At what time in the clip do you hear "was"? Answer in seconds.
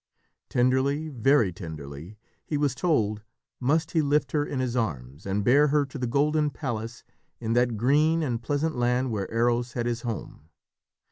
2.57-2.73